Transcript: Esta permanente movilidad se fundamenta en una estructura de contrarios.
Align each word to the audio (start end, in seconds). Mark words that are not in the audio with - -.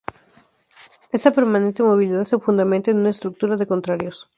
Esta 1.11 1.29
permanente 1.29 1.83
movilidad 1.83 2.23
se 2.23 2.39
fundamenta 2.39 2.89
en 2.89 2.97
una 2.97 3.11
estructura 3.11 3.55
de 3.55 3.67
contrarios. 3.67 4.27